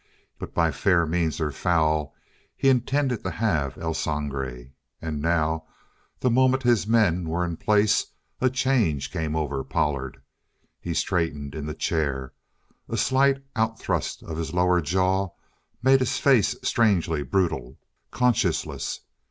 But 0.39 0.55
by 0.55 0.71
fair 0.71 1.05
means 1.05 1.39
or 1.39 1.51
foul 1.51 2.15
he 2.57 2.69
intended 2.69 3.23
to 3.23 3.29
have 3.29 3.77
El 3.77 3.93
Sangre. 3.93 4.71
And 4.99 5.21
now, 5.21 5.67
the 6.21 6.31
moment 6.31 6.63
his 6.63 6.87
men 6.87 7.29
were 7.29 7.45
in 7.45 7.55
place, 7.55 8.07
a 8.39 8.49
change 8.49 9.11
came 9.11 9.35
over 9.35 9.63
Pollard. 9.63 10.19
He 10.79 10.95
straightened 10.95 11.53
in 11.53 11.67
the 11.67 11.75
chair. 11.75 12.33
A 12.89 12.97
slight 12.97 13.43
outthrust 13.55 14.23
of 14.23 14.37
his 14.37 14.55
lower 14.55 14.81
jaw 14.81 15.29
made 15.83 15.99
his 15.99 16.17
face 16.17 16.55
strangely 16.63 17.21
brutal, 17.21 17.77
conscienceless. 18.09 19.01